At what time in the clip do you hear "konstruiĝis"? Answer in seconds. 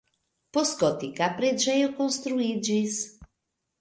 1.99-3.01